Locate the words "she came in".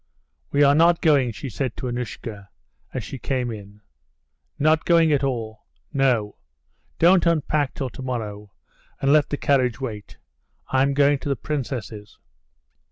3.03-3.81